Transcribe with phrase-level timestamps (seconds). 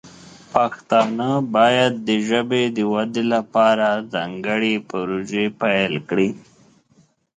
[0.53, 6.29] پښتانه باید د ژبې د ودې لپاره ځانګړې پروژې پیل کړي.